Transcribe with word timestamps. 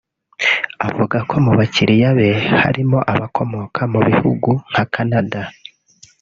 Avuga 0.87 1.17
ko 1.29 1.35
mu 1.45 1.51
bakiliya 1.59 2.09
be 2.17 2.29
harimo 2.61 2.97
abakomoka 3.13 3.81
mu 3.93 3.99
bihugu 4.07 4.49
nka 4.69 4.83
Canada 4.93 5.41